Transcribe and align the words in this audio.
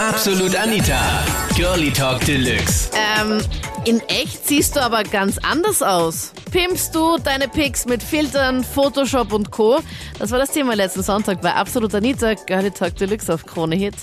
Absolut 0.00 0.54
Anita. 0.54 1.24
Girlie 1.56 1.90
Talk 1.90 2.24
Deluxe. 2.24 2.92
Ähm, 2.94 3.40
in 3.84 4.00
echt 4.02 4.46
siehst 4.46 4.76
du 4.76 4.80
aber 4.80 5.02
ganz 5.02 5.38
anders 5.38 5.82
aus. 5.82 6.32
Pimpst 6.52 6.94
du 6.94 7.18
deine 7.18 7.48
Pics 7.48 7.84
mit 7.84 8.00
Filtern, 8.00 8.62
Photoshop 8.62 9.32
und 9.32 9.50
Co. 9.50 9.80
Das 10.20 10.30
war 10.30 10.38
das 10.38 10.52
Thema 10.52 10.76
letzten 10.76 11.02
Sonntag 11.02 11.42
bei 11.42 11.52
Absolut 11.52 11.92
Anita, 11.96 12.34
Girlie 12.46 12.70
Talk 12.70 12.94
Deluxe 12.94 13.34
auf 13.34 13.44
Krone 13.44 13.74
Hit. 13.74 13.96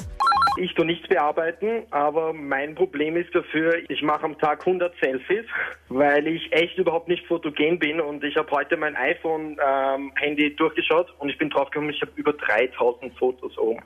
Ich 0.57 0.73
tue 0.73 0.85
nichts 0.85 1.07
bearbeiten, 1.07 1.83
aber 1.91 2.33
mein 2.33 2.75
Problem 2.75 3.15
ist 3.15 3.33
dafür, 3.33 3.75
ich 3.89 4.01
mache 4.01 4.25
am 4.25 4.37
Tag 4.37 4.67
100 4.67 4.93
Selfies, 5.01 5.45
weil 5.87 6.27
ich 6.27 6.51
echt 6.51 6.77
überhaupt 6.77 7.07
nicht 7.07 7.25
fotogen 7.25 7.79
bin 7.79 8.01
und 8.01 8.21
ich 8.25 8.35
habe 8.35 8.51
heute 8.51 8.75
mein 8.75 8.97
iPhone-Handy 8.97 10.47
ähm, 10.47 10.55
durchgeschaut 10.57 11.13
und 11.19 11.29
ich 11.29 11.37
bin 11.37 11.49
draufgekommen, 11.49 11.89
ich 11.89 12.01
habe 12.01 12.11
über 12.15 12.33
3000 12.33 13.17
Fotos 13.17 13.57
oben. 13.57 13.81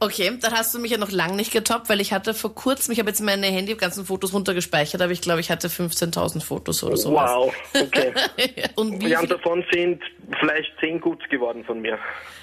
Okay, 0.00 0.30
dann 0.40 0.52
hast 0.52 0.72
du 0.72 0.78
mich 0.78 0.92
ja 0.92 0.98
noch 0.98 1.10
lang 1.10 1.34
nicht 1.34 1.52
getoppt, 1.52 1.88
weil 1.88 2.00
ich 2.00 2.12
hatte 2.12 2.32
vor 2.32 2.54
kurzem, 2.54 2.92
ich 2.92 3.00
habe 3.00 3.10
jetzt 3.10 3.20
meine 3.20 3.46
Handy 3.46 3.74
ganzen 3.74 4.04
Fotos 4.04 4.32
runtergespeichert, 4.32 5.02
aber 5.02 5.10
ich 5.10 5.20
glaube, 5.20 5.40
ich 5.40 5.50
hatte 5.50 5.66
15.000 5.66 6.40
Fotos 6.40 6.84
oder 6.84 6.96
so. 6.96 7.12
Wow, 7.12 7.52
okay. 7.74 8.12
und 8.76 9.02
wie 9.02 9.08
ja, 9.08 9.18
viel, 9.18 9.28
davon 9.28 9.64
sind 9.72 10.00
vielleicht 10.38 10.70
10 10.78 11.00
gut 11.00 11.28
geworden 11.30 11.64
von 11.64 11.80
mir. 11.80 11.98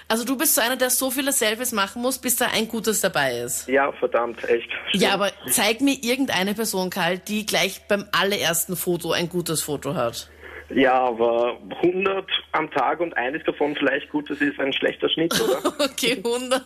also 0.09 0.25
du 0.25 0.37
bist 0.37 0.55
so 0.55 0.59
einer, 0.59 0.75
der 0.75 0.89
so 0.89 1.09
viele 1.09 1.31
Selfies 1.31 1.71
machen 1.71 2.01
muss, 2.01 2.17
bis 2.17 2.35
da 2.35 2.47
ein 2.47 2.67
gutes 2.67 2.99
dabei 2.99 3.37
ist. 3.37 3.69
Ja, 3.69 3.89
verdammt, 3.93 4.43
echt. 4.49 4.69
Ja, 4.91 5.13
aber 5.13 5.31
zeig 5.49 5.79
mir 5.79 5.95
irgendeine 6.01 6.55
Person, 6.55 6.89
Karl, 6.89 7.19
die 7.19 7.45
gleich 7.45 7.87
beim 7.87 8.05
allerersten 8.11 8.75
Foto 8.75 9.13
ein 9.13 9.29
gutes 9.29 9.61
Foto 9.61 9.95
hat. 9.95 10.29
Ja, 10.69 10.99
aber 10.99 11.59
100 11.83 12.25
am 12.51 12.71
Tag 12.71 12.99
und 12.99 13.15
eines 13.15 13.43
davon 13.43 13.75
vielleicht 13.75 14.09
gut, 14.09 14.29
das 14.29 14.41
ist 14.41 14.59
ein 14.59 14.73
schlechter 14.73 15.09
Schnitt, 15.09 15.33
oder? 15.41 15.59
Okay, 15.79 16.17
100. 16.23 16.63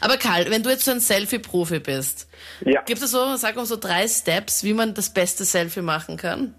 Aber 0.00 0.16
Karl, 0.16 0.50
wenn 0.50 0.62
du 0.62 0.70
jetzt 0.70 0.84
so 0.84 0.92
ein 0.92 1.00
Selfie-Profi 1.00 1.80
bist, 1.80 2.28
ja. 2.64 2.82
gibt 2.82 3.02
es 3.02 3.10
so, 3.10 3.36
sag 3.36 3.56
mal 3.56 3.66
so 3.66 3.76
drei 3.76 4.06
Steps, 4.06 4.62
wie 4.62 4.72
man 4.72 4.94
das 4.94 5.12
beste 5.12 5.44
Selfie 5.44 5.82
machen 5.82 6.16
kann? 6.16 6.54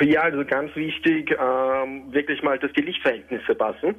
Ja, 0.00 0.22
also 0.22 0.44
ganz 0.44 0.74
wichtig, 0.76 1.30
ähm, 1.32 2.12
wirklich 2.12 2.42
mal, 2.42 2.58
dass 2.58 2.72
die 2.72 2.82
Lichtverhältnisse 2.82 3.54
passen. 3.54 3.94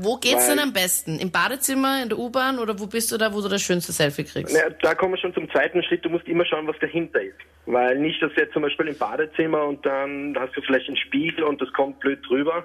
Wo 0.00 0.16
geht's 0.16 0.48
Weil- 0.48 0.56
denn 0.56 0.58
am 0.60 0.72
besten? 0.72 1.18
Im 1.18 1.32
Badezimmer, 1.32 2.00
in 2.02 2.08
der 2.08 2.18
U-Bahn 2.18 2.60
oder 2.60 2.78
wo 2.78 2.86
bist 2.86 3.10
du 3.10 3.18
da, 3.18 3.34
wo 3.34 3.40
du 3.40 3.48
das 3.48 3.60
schönste 3.60 3.90
Selfie 3.90 4.22
kriegst? 4.22 4.54
Na, 4.54 4.70
da 4.80 4.94
kommen 4.94 5.14
wir 5.14 5.18
schon 5.18 5.34
zum 5.34 5.50
zweiten 5.50 5.82
Schritt. 5.82 6.04
Du 6.04 6.08
musst 6.08 6.28
immer 6.28 6.44
schauen, 6.44 6.68
was 6.68 6.76
dahinter 6.80 7.20
ist. 7.20 7.36
Weil 7.66 7.98
nicht, 7.98 8.22
dass 8.22 8.30
jetzt 8.36 8.52
zum 8.52 8.62
Beispiel 8.62 8.86
im 8.86 8.96
Badezimmer 8.96 9.64
und 9.64 9.84
dann 9.84 10.36
hast 10.38 10.56
du 10.56 10.62
vielleicht 10.62 10.86
einen 10.86 10.96
Spiegel 10.96 11.42
und 11.42 11.60
das 11.60 11.72
kommt 11.72 11.98
blöd 11.98 12.20
drüber. 12.28 12.64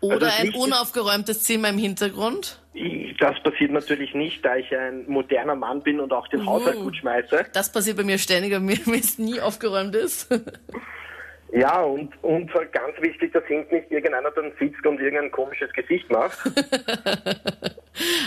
Oder 0.00 0.32
also 0.32 0.38
ein 0.40 0.54
unaufgeräumtes 0.54 1.42
Zimmer 1.42 1.68
im 1.68 1.76
Hintergrund? 1.76 2.58
Das 3.18 3.38
passiert 3.42 3.70
natürlich 3.72 4.14
nicht, 4.14 4.42
da 4.42 4.56
ich 4.56 4.74
ein 4.74 5.04
moderner 5.06 5.54
Mann 5.54 5.82
bin 5.82 6.00
und 6.00 6.14
auch 6.14 6.28
den 6.28 6.46
Haushalt 6.46 6.76
gut 6.76 6.96
schmeiße. 6.96 7.46
Das 7.52 7.70
passiert 7.70 7.98
bei 7.98 8.04
mir 8.04 8.16
ständig, 8.16 8.58
mir, 8.58 8.78
mir 8.86 8.96
ist 8.96 9.18
nie 9.18 9.38
aufgeräumt 9.38 9.94
ist. 9.94 10.28
Ja, 11.52 11.82
und, 11.82 12.12
und 12.22 12.52
halt 12.54 12.72
ganz 12.72 12.96
wichtig, 13.00 13.32
dass 13.32 13.44
hinten 13.44 13.74
nicht 13.74 13.90
irgendeiner 13.90 14.30
dann 14.30 14.52
sitzt 14.58 14.86
und 14.86 15.00
irgendein 15.00 15.30
komisches 15.30 15.72
Gesicht 15.72 16.08
macht. 16.10 16.38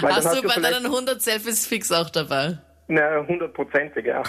Dann 0.02 0.16
Hast 0.16 0.36
du 0.36 0.48
bei 0.48 0.60
deinen 0.60 0.86
100 0.86 1.22
Selfies 1.22 1.66
fix 1.66 1.92
auch 1.92 2.10
dabei? 2.10 2.58
Na, 2.88 3.26
hundertprozentig, 3.26 4.06
ja. 4.06 4.22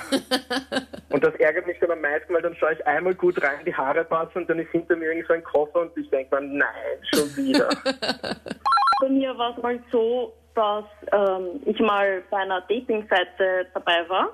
und 1.11 1.25
das 1.25 1.34
ärgert 1.36 1.67
mich 1.67 1.77
dann 1.81 1.91
am 1.91 2.01
meisten, 2.01 2.33
weil 2.33 2.41
dann 2.41 2.55
schaue 2.55 2.73
ich 2.73 2.86
einmal 2.86 3.14
gut 3.14 3.42
rein, 3.42 3.64
die 3.67 3.75
Haare 3.75 4.05
passen 4.05 4.39
und 4.39 4.51
dann 4.51 4.61
ist 4.61 4.70
hinter 4.70 4.97
mir 4.97 5.06
irgend 5.06 5.27
so 5.27 5.34
ein 5.34 5.42
Koffer 5.42 5.81
und 5.81 5.97
ich 5.98 6.08
denke 6.11 6.41
mir, 6.41 6.47
nein, 6.58 6.98
schon 7.12 7.36
wieder. 7.36 7.69
Bei 9.01 9.08
mir 9.08 9.36
war 9.36 9.56
es 9.56 9.62
mal 9.62 9.79
so, 9.91 10.33
dass 10.55 10.85
ähm, 11.13 11.61
ich 11.65 11.79
mal 11.81 12.23
bei 12.31 12.39
einer 12.39 12.61
Dating-Seite 12.63 13.67
dabei 13.75 14.09
war 14.09 14.31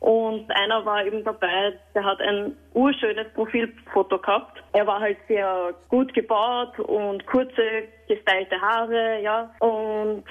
und 0.00 0.50
einer 0.50 0.84
war 0.84 1.04
eben 1.04 1.24
dabei, 1.24 1.78
der 1.94 2.04
hat 2.04 2.20
ein 2.20 2.56
urschönes 2.74 3.26
Profilfoto 3.34 4.18
gehabt. 4.18 4.62
Er 4.72 4.86
war 4.86 5.00
halt 5.00 5.18
sehr 5.28 5.74
gut 5.88 6.12
gebaut 6.14 6.78
und 6.78 7.26
kurze, 7.26 7.84
gestylte 8.08 8.60
Haare, 8.60 9.20
ja, 9.22 9.50
und 9.60 10.24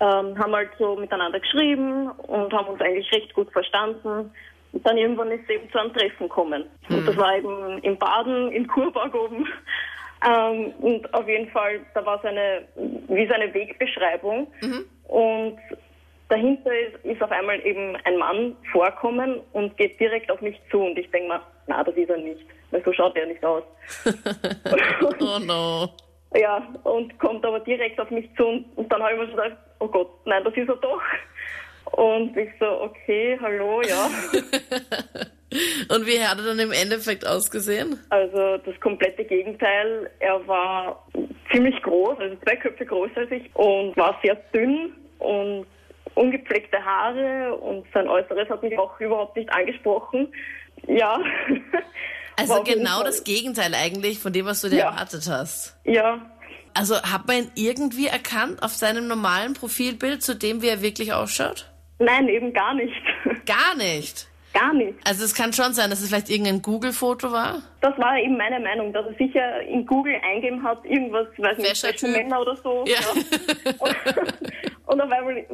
ähm, 0.00 0.38
haben 0.38 0.54
halt 0.54 0.70
so 0.78 0.96
miteinander 0.96 1.40
geschrieben 1.40 2.10
und 2.10 2.52
haben 2.52 2.68
uns 2.68 2.80
eigentlich 2.80 3.10
recht 3.12 3.34
gut 3.34 3.50
verstanden. 3.52 4.30
Und 4.72 4.86
dann 4.86 4.96
irgendwann 4.96 5.30
ist 5.30 5.42
es 5.44 5.50
eben 5.50 5.70
zu 5.70 5.78
einem 5.78 5.92
Treffen 5.92 6.28
gekommen. 6.28 6.64
Und 6.88 7.08
das 7.08 7.16
war 7.16 7.36
eben 7.36 7.78
im 7.78 7.98
Baden, 7.98 8.52
in 8.52 8.66
Kurpark 8.66 9.14
oben. 9.14 9.48
Ähm, 10.26 10.72
und 10.80 11.12
auf 11.14 11.28
jeden 11.28 11.48
Fall, 11.50 11.80
da 11.94 12.04
war 12.04 12.20
so 12.20 12.28
eine, 12.28 12.62
wie 13.08 13.26
so 13.26 13.34
eine 13.34 13.52
Wegbeschreibung. 13.52 14.48
Und 15.08 15.58
dahinter 16.28 16.70
ist, 16.72 17.04
ist 17.04 17.22
auf 17.22 17.30
einmal 17.30 17.64
eben 17.64 17.96
ein 18.04 18.16
Mann 18.16 18.56
vorkommen 18.72 19.40
und 19.52 19.76
geht 19.76 19.98
direkt 20.00 20.30
auf 20.30 20.40
mich 20.40 20.60
zu. 20.70 20.80
Und 20.80 20.98
ich 20.98 21.10
denke 21.10 21.28
mir, 21.28 21.42
na, 21.66 21.84
das 21.84 21.94
ist 21.94 22.10
er 22.10 22.18
nicht. 22.18 22.44
Weil 22.70 22.84
so 22.84 22.92
schaut 22.92 23.16
er 23.16 23.26
nicht 23.26 23.44
aus. 23.44 23.62
Oh 25.20 25.38
no. 25.38 25.88
ja, 26.34 26.62
und 26.84 27.18
kommt 27.18 27.44
aber 27.44 27.60
direkt 27.60 27.98
auf 28.00 28.10
mich 28.10 28.28
zu. 28.36 28.46
Und, 28.46 28.64
und 28.76 28.92
dann 28.92 29.02
habe 29.02 29.14
ich 29.14 29.18
mir 29.20 29.26
schon 29.26 29.36
gedacht, 29.36 29.56
oh 29.78 29.88
Gott, 29.88 30.10
nein, 30.26 30.44
das 30.44 30.54
ist 30.54 30.68
er 30.68 30.76
doch. 30.76 31.00
Und 31.92 32.36
ich 32.36 32.50
so, 32.60 32.66
okay, 32.82 33.38
hallo, 33.40 33.82
ja. 33.82 34.10
Und 35.88 36.06
wie 36.06 36.20
hat 36.22 36.38
er 36.38 36.44
dann 36.44 36.58
im 36.58 36.72
Endeffekt 36.72 37.26
ausgesehen? 37.26 37.98
Also 38.10 38.58
das 38.58 38.78
komplette 38.80 39.24
Gegenteil. 39.24 40.10
Er 40.20 40.46
war 40.46 41.06
ziemlich 41.50 41.80
groß, 41.82 42.18
also 42.18 42.36
zwei 42.44 42.56
Köpfe 42.56 42.84
größer 42.84 43.20
als 43.20 43.30
ich 43.30 43.54
und 43.56 43.96
war 43.96 44.18
sehr 44.22 44.34
dünn 44.52 44.92
und 45.18 45.66
ungepflegte 46.14 46.84
Haare 46.84 47.54
und 47.56 47.86
sein 47.94 48.08
Äußeres 48.08 48.48
hat 48.50 48.62
mich 48.62 48.78
auch 48.78 49.00
überhaupt 49.00 49.36
nicht 49.36 49.50
angesprochen. 49.50 50.28
Ja. 50.86 51.18
Also 52.40 52.62
genau 52.62 53.02
das 53.02 53.24
Gegenteil 53.24 53.74
eigentlich 53.74 54.20
von 54.20 54.32
dem, 54.32 54.46
was 54.46 54.60
du 54.60 54.68
dir 54.68 54.76
Ja. 54.78 54.90
erwartet 54.90 55.28
hast. 55.28 55.76
Ja. 55.82 56.20
Also 56.72 56.94
hat 57.02 57.26
man 57.26 57.38
ihn 57.38 57.50
irgendwie 57.56 58.06
erkannt 58.06 58.62
auf 58.62 58.70
seinem 58.74 59.08
normalen 59.08 59.54
Profilbild 59.54 60.22
zu 60.22 60.36
dem, 60.36 60.62
wie 60.62 60.68
er 60.68 60.80
wirklich 60.80 61.12
ausschaut? 61.12 61.68
Nein, 61.98 62.28
eben 62.28 62.52
gar 62.52 62.74
nicht. 62.74 62.94
Gar 63.46 63.74
nicht. 63.76 64.28
Gar 64.54 64.72
nicht. 64.72 64.94
Also 65.04 65.24
es 65.24 65.34
kann 65.34 65.52
schon 65.52 65.74
sein, 65.74 65.90
dass 65.90 66.00
es 66.00 66.08
vielleicht 66.08 66.30
irgendein 66.30 66.62
Google-Foto 66.62 67.30
war. 67.32 67.62
Das 67.80 67.96
war 67.98 68.16
eben 68.18 68.36
meine 68.36 68.58
Meinung, 68.60 68.92
dass 68.92 69.06
er 69.06 69.14
sicher 69.14 69.60
in 69.62 69.84
Google 69.84 70.14
eingeben 70.24 70.62
hat, 70.62 70.84
irgendwas, 70.84 71.26
weiß 71.36 71.58
nicht, 71.58 71.98
Typ. 71.98 72.10
Männer 72.10 72.40
oder 72.40 72.56
so. 72.56 72.84
Ja. 72.86 72.98
Und, 73.78 73.96
und 74.86 75.00
auf 75.00 75.10
einmal 75.10 75.44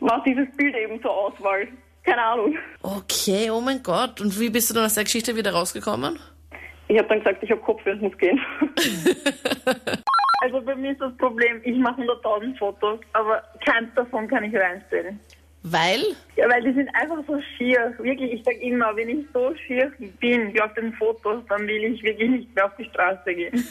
war 0.00 0.22
dieses 0.26 0.50
Bild 0.56 0.74
eben 0.76 1.00
zur 1.00 1.12
Auswahl. 1.12 1.68
Keine 2.02 2.22
Ahnung. 2.22 2.56
Okay, 2.82 3.50
oh 3.50 3.60
mein 3.60 3.82
Gott. 3.82 4.20
Und 4.20 4.38
wie 4.40 4.50
bist 4.50 4.70
du 4.70 4.74
dann 4.74 4.86
aus 4.86 4.94
der 4.94 5.04
Geschichte 5.04 5.36
wieder 5.36 5.52
rausgekommen? 5.52 6.18
Ich 6.88 6.98
habe 6.98 7.08
dann 7.08 7.18
gesagt, 7.18 7.42
ich 7.42 7.50
habe 7.50 7.60
Kopfweh 7.60 7.92
und 7.92 8.02
muss 8.02 8.18
gehen. 8.18 8.40
Also 10.42 10.62
bei 10.62 10.74
mir 10.74 10.92
ist 10.92 11.00
das 11.02 11.14
Problem, 11.18 11.60
ich 11.64 11.76
mache 11.76 12.00
100.000 12.00 12.56
Fotos, 12.56 12.98
aber 13.12 13.42
keins 13.62 13.90
davon 13.94 14.26
kann 14.26 14.42
ich 14.42 14.56
reinstellen. 14.56 15.20
Weil? 15.62 16.00
Ja, 16.36 16.48
weil 16.48 16.62
die 16.62 16.72
sind 16.72 16.88
einfach 16.94 17.18
so 17.26 17.38
schier. 17.56 17.92
Wirklich, 17.98 18.32
ich 18.32 18.42
sag 18.44 18.58
immer, 18.62 18.96
wenn 18.96 19.10
ich 19.10 19.26
so 19.34 19.54
schier 19.66 19.92
bin 20.18 20.54
wie 20.54 20.60
auf 20.60 20.72
den 20.72 20.94
Fotos, 20.94 21.42
dann 21.48 21.66
will 21.66 21.84
ich 21.84 22.02
wirklich 22.02 22.30
nicht 22.30 22.54
mehr 22.54 22.64
auf 22.64 22.76
die 22.78 22.86
Straße 22.86 23.34
gehen. 23.34 23.52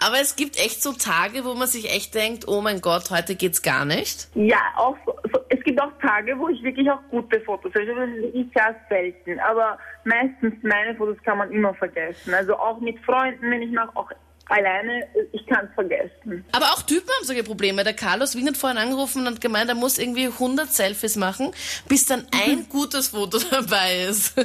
Aber 0.00 0.20
es 0.20 0.36
gibt 0.36 0.58
echt 0.58 0.80
so 0.80 0.92
Tage, 0.92 1.44
wo 1.44 1.54
man 1.54 1.66
sich 1.66 1.92
echt 1.92 2.14
denkt, 2.14 2.46
oh 2.46 2.60
mein 2.60 2.80
Gott, 2.80 3.10
heute 3.10 3.34
geht's 3.34 3.62
gar 3.62 3.84
nicht. 3.84 4.28
Ja, 4.34 4.60
auch 4.76 4.96
so, 5.04 5.12
so, 5.32 5.40
es 5.48 5.62
gibt 5.64 5.80
auch 5.80 5.92
Tage, 6.00 6.38
wo 6.38 6.48
ich 6.48 6.62
wirklich 6.62 6.88
auch 6.88 7.02
gute 7.10 7.40
Fotos 7.40 7.72
habe. 7.74 7.86
Das 7.86 8.32
ist 8.32 8.52
sehr 8.54 8.76
selten. 8.88 9.40
Aber 9.40 9.76
meistens 10.04 10.54
meine 10.62 10.94
Fotos 10.94 11.20
kann 11.24 11.38
man 11.38 11.50
immer 11.50 11.74
vergessen. 11.74 12.32
Also 12.32 12.56
auch 12.56 12.78
mit 12.80 12.98
Freunden, 13.00 13.50
wenn 13.50 13.62
ich 13.62 13.72
mache, 13.72 13.96
auch 13.96 14.10
alleine, 14.50 15.06
ich 15.32 15.46
kann 15.46 15.66
es 15.66 15.74
vergessen. 15.74 16.44
Aber 16.52 16.66
auch 16.66 16.82
Typen 16.82 17.08
haben 17.08 17.24
solche 17.24 17.44
Probleme. 17.44 17.84
Der 17.84 17.94
Carlos 17.94 18.36
Wien 18.36 18.48
hat 18.48 18.56
vorhin 18.56 18.78
angerufen 18.78 19.26
und 19.26 19.40
gemeint, 19.40 19.68
er 19.68 19.74
muss 19.74 19.98
irgendwie 19.98 20.26
100 20.26 20.68
Selfies 20.68 21.16
machen, 21.16 21.52
bis 21.88 22.06
dann 22.06 22.26
ein 22.32 22.68
gutes 22.68 23.08
Foto 23.08 23.38
dabei 23.50 24.04
ist. 24.08 24.36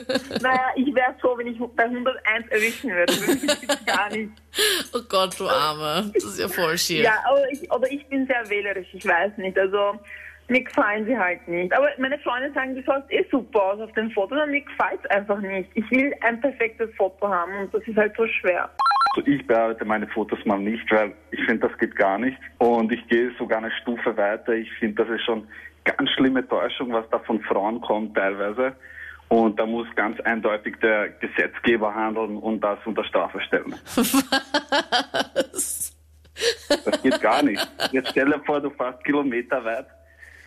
Naja, 0.42 0.69
ich 0.75 0.94
wäre 0.94 1.16
so, 1.22 1.38
wenn 1.38 1.48
ich 1.48 1.60
bei 1.75 1.84
101 1.84 2.48
erwischen 2.50 2.92
würde. 2.92 3.13
Gar 3.86 4.10
nicht. 4.12 4.31
oh 4.94 5.02
Gott, 5.10 5.40
du 5.40 5.48
Arme. 5.48 6.12
Das 6.13 6.24
ist 6.24 6.40
ja 6.40 6.48
voll 6.48 6.78
schier. 6.78 7.04
Ja, 7.04 7.24
aber 7.28 7.51
ich, 7.51 7.72
oder 7.72 7.92
ich 7.92 8.06
bin 8.08 8.28
sehr 8.28 8.50
wählerisch, 8.50 8.88
ich 8.94 9.06
weiß 9.06 9.38
nicht. 9.38 9.58
Also 9.58 10.00
mir 10.48 10.63
gefallen 10.63 11.06
sie 11.06 11.18
halt 11.18 11.48
nicht. 11.48 11.74
Aber 11.74 11.90
meine 11.98 12.19
Freunde 12.19 12.51
sagen, 12.54 12.75
du 12.75 12.84
schaust 12.84 13.12
eh 13.12 13.25
super 13.31 13.63
aus 13.63 13.80
auf 13.80 13.92
den 13.94 14.12
Fotos, 14.12 14.38
aber 14.38 14.48
mir 14.48 14.62
gefällt 14.62 15.00
es 15.04 15.10
einfach 15.10 15.40
nicht. 15.40 15.69
Ich 15.74 15.90
will 15.90 16.13
ein 16.22 16.40
perfektes 16.40 16.90
Foto 16.96 17.28
haben 17.28 17.58
und 17.58 17.74
das 17.74 17.81
ist 17.88 17.98
halt 17.98 18.16
so 18.16 18.28
schwer. 18.28 18.69
Also 19.16 19.28
ich 19.32 19.48
bearbeite 19.48 19.86
meine 19.86 20.08
Fotos 20.08 20.40
mal 20.46 20.60
nicht, 20.60 20.92
weil 20.92 21.14
ich 21.32 21.40
finde, 21.46 21.70
das 21.70 21.78
geht 21.78 21.96
gar 21.96 22.18
nicht. 22.18 22.38
Und 22.58 22.92
ich 22.92 23.08
gehe 23.08 23.32
sogar 23.38 23.60
eine 23.60 23.72
Stufe 23.82 24.18
weiter. 24.18 24.54
Ich 24.54 24.70
finde, 24.74 25.06
das 25.06 25.16
ist 25.16 25.24
schon 25.24 25.48
ganz 25.86 26.10
schlimme 26.12 26.46
Täuschung, 26.46 26.92
was 26.92 27.10
da 27.12 27.20
von 27.20 27.40
Frauen 27.42 27.80
kommt 27.80 28.16
teilweise. 28.16 28.76
Und 29.30 29.58
da 29.58 29.66
muss 29.66 29.88
ganz 29.96 30.20
eindeutig 30.22 30.76
der 30.82 31.10
Gesetzgeber 31.10 31.96
handeln 31.96 32.38
und 32.38 32.60
das 32.62 32.78
unter 32.86 33.06
Strafe 33.06 33.40
stellen. 33.42 33.74
Was? 35.46 35.96
Das 36.84 37.02
geht 37.02 37.22
gar 37.22 37.42
nicht. 37.42 37.66
Jetzt 37.92 38.10
stell 38.10 38.26
dir 38.26 38.42
vor, 38.46 38.60
du 38.60 38.70
fährst 38.72 39.04
kilometerweit 39.06 39.88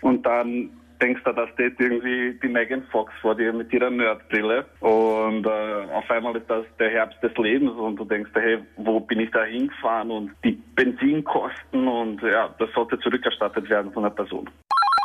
und 0.03 0.25
dann 0.25 0.71
denkst 1.00 1.23
du, 1.25 1.33
da 1.33 1.47
steht 1.49 1.79
irgendwie 1.79 2.39
die 2.43 2.49
Megan 2.49 2.83
Fox 2.91 3.12
vor 3.21 3.35
dir 3.35 3.53
mit 3.53 3.73
ihrer 3.73 3.91
Nerdbrille 3.91 4.67
und 4.81 5.47
äh, 5.47 5.93
auf 5.93 6.11
einmal 6.11 6.37
ist 6.37 6.49
das 6.49 6.65
der 6.79 6.91
Herbst 6.91 7.23
des 7.23 7.37
Lebens 7.37 7.73
und 7.73 7.97
du 7.97 8.05
denkst, 8.05 8.31
hey, 8.35 8.59
wo 8.77 9.00
bin 9.00 9.21
ich 9.21 9.31
da 9.31 9.45
hingefahren 9.45 10.11
und 10.11 10.31
die 10.45 10.61
Benzinkosten 10.75 11.89
und 11.89 12.23
ja, 12.23 12.55
das 12.59 12.71
sollte 12.73 12.99
zurückerstattet 13.00 13.69
werden 13.69 13.93
von 13.93 14.03
der 14.03 14.11
Person. 14.11 14.49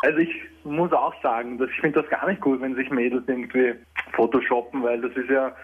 Also 0.04 0.18
ich 0.18 0.34
muss 0.66 0.92
auch 0.92 1.14
sagen, 1.22 1.58
dass 1.58 1.70
ich 1.70 1.80
finde 1.80 2.02
das 2.02 2.10
gar 2.10 2.28
nicht 2.28 2.42
gut, 2.42 2.60
wenn 2.62 2.76
sich 2.76 2.90
Mädels 2.90 3.24
irgendwie 3.28 3.74
photoshoppen, 4.12 4.84
weil 4.84 5.00
das 5.02 5.16
ist 5.16 5.30
ja 5.30 5.56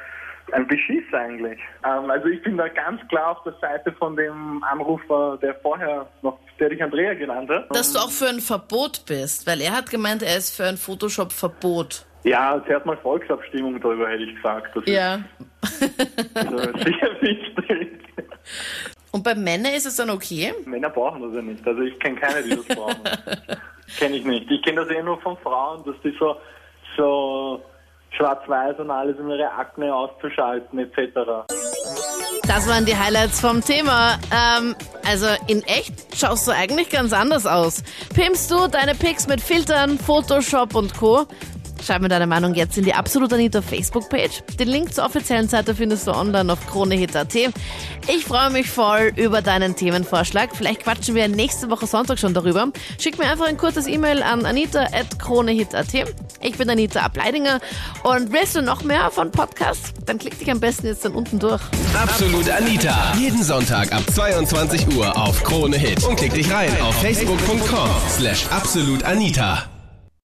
ein 0.53 0.67
Beschiss 0.67 1.03
eigentlich. 1.13 1.59
Ähm, 1.85 2.09
also 2.09 2.27
ich 2.27 2.41
bin 2.43 2.57
da 2.57 2.67
ganz 2.67 3.01
klar 3.07 3.31
auf 3.37 3.43
der 3.43 3.53
Seite 3.61 3.91
von 3.93 4.15
dem 4.15 4.63
Anrufer, 4.63 5.37
der 5.41 5.55
vorher 5.55 6.07
noch, 6.21 6.37
der 6.59 6.69
dich 6.69 6.81
Andrea 6.83 7.13
genannt 7.13 7.49
hat. 7.49 7.73
Dass 7.75 7.93
du 7.93 7.99
auch 7.99 8.11
für 8.11 8.27
ein 8.29 8.39
Verbot 8.39 9.03
bist, 9.07 9.45
weil 9.47 9.61
er 9.61 9.75
hat 9.75 9.89
gemeint, 9.89 10.21
er 10.23 10.37
ist 10.37 10.55
für 10.55 10.65
ein 10.65 10.77
Photoshop-Verbot. 10.77 12.05
Ja, 12.23 12.61
zuerst 12.65 12.85
mal 12.85 12.97
Volksabstimmung 12.97 13.79
darüber, 13.79 14.09
hätte 14.09 14.23
ich 14.23 14.35
gesagt. 14.35 14.75
Das 14.75 14.83
Ja. 14.85 15.15
ist 15.61 16.35
also 16.37 16.57
sicher 16.83 17.09
wichtig. 17.21 17.89
Und 19.11 19.23
bei 19.23 19.33
Männern 19.35 19.73
ist 19.73 19.85
es 19.85 19.95
dann 19.95 20.09
okay? 20.09 20.53
Männer 20.65 20.89
brauchen 20.89 21.21
das 21.21 21.33
ja 21.33 21.41
nicht. 21.41 21.65
Also 21.65 21.81
ich 21.81 21.97
kenne 21.99 22.19
keine, 22.19 22.43
die 22.43 22.49
das 22.55 22.65
brauchen. 22.65 23.01
kenne 23.97 24.17
ich 24.17 24.25
nicht. 24.25 24.51
Ich 24.51 24.61
kenne 24.61 24.81
das 24.81 24.89
eher 24.89 25.03
nur 25.03 25.19
von 25.21 25.37
Frauen, 25.37 25.83
dass 25.85 25.95
die 26.03 26.15
so, 26.19 26.35
so 26.97 27.63
schwarz-weiß 28.11 28.79
und 28.79 28.91
alles, 28.91 29.17
um 29.19 29.29
ihre 29.29 29.51
Akne 29.51 29.93
auszuschalten 29.93 30.79
etc. 30.79 31.47
Das 32.47 32.67
waren 32.67 32.85
die 32.85 32.95
Highlights 32.95 33.39
vom 33.39 33.61
Thema. 33.61 34.17
Ähm, 34.31 34.75
also 35.07 35.27
in 35.47 35.61
echt 35.63 36.15
schaust 36.15 36.47
du 36.47 36.51
eigentlich 36.51 36.89
ganz 36.89 37.13
anders 37.13 37.45
aus. 37.45 37.83
Pimpst 38.13 38.49
du 38.49 38.67
deine 38.67 38.95
Pics 38.95 39.27
mit 39.27 39.39
Filtern, 39.39 39.99
Photoshop 39.99 40.75
und 40.75 40.97
Co.? 40.97 41.27
Schreib 41.83 42.01
mir 42.01 42.09
deine 42.09 42.27
Meinung 42.27 42.53
jetzt 42.53 42.77
in 42.77 42.83
die 42.83 42.93
Absolut 42.93 43.31
Anita 43.33 43.61
Facebook-Page. 43.61 44.43
Den 44.59 44.67
Link 44.67 44.93
zur 44.93 45.05
offiziellen 45.05 45.47
Seite 45.47 45.75
findest 45.75 46.07
du 46.07 46.11
online 46.11 46.51
auf 46.51 46.65
kronehit.at. 46.67 47.35
Ich 47.35 48.25
freue 48.25 48.49
mich 48.49 48.69
voll 48.69 49.11
über 49.15 49.41
deinen 49.41 49.75
Themenvorschlag. 49.75 50.55
Vielleicht 50.55 50.83
quatschen 50.83 51.15
wir 51.15 51.27
nächste 51.27 51.69
Woche 51.69 51.87
Sonntag 51.87 52.19
schon 52.19 52.33
darüber. 52.33 52.67
Schick 52.99 53.17
mir 53.17 53.25
einfach 53.25 53.47
ein 53.47 53.57
kurzes 53.57 53.87
E-Mail 53.87 54.23
an 54.23 54.45
anita.kronehit.at. 54.45 55.93
Ich 56.41 56.57
bin 56.57 56.69
Anita 56.69 57.01
Ableidinger 57.01 57.59
und 58.03 58.31
willst 58.31 58.55
du 58.55 58.61
noch 58.61 58.83
mehr 58.83 59.11
von 59.11 59.31
Podcasts? 59.31 59.93
Dann 60.05 60.17
klick 60.17 60.37
dich 60.39 60.49
am 60.49 60.59
besten 60.59 60.87
jetzt 60.87 61.03
dann 61.05 61.13
unten 61.13 61.39
durch. 61.39 61.61
Absolut 61.93 62.49
Anita. 62.49 63.13
Jeden 63.17 63.43
Sonntag 63.43 63.91
ab 63.91 64.03
22 64.13 64.95
Uhr 64.95 65.15
auf 65.17 65.43
Krone 65.43 65.77
Hit. 65.77 66.03
Und 66.03 66.15
klick 66.17 66.33
dich 66.33 66.51
rein 66.51 66.71
auf 66.81 66.95
facebook.com 67.01 67.89
slash 68.09 68.47
absolutanita. 68.49 69.78